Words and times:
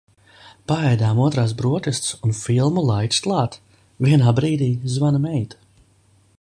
Paēdām 0.69 1.19
otrās 1.25 1.53
brokastis 1.59 2.17
un 2.29 2.33
filmu 2.39 2.85
laiks 2.87 3.21
klāt. 3.27 3.59
Vienā 4.07 4.37
brīdī 4.41 4.71
zvana 4.95 5.23
meita. 5.29 5.65